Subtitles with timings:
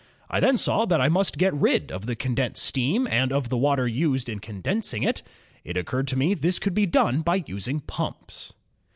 [0.31, 3.57] I then saw that I must get rid of the condensed steam and of the
[3.59, 5.21] water used in condensing it.
[5.63, 8.51] It occurred to me this could be done by using pumps.